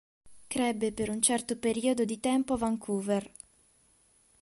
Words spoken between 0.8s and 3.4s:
per un certo periodo di tempo a Vancouver.